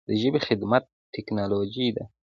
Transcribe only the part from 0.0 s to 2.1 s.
د ژبې خدمت ټکنالوژي ده.